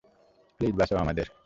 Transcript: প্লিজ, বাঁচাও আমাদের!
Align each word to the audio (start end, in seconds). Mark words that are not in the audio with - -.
প্লিজ, 0.59 0.73
বাঁচাও 0.79 0.99
আমাদের! 0.99 1.27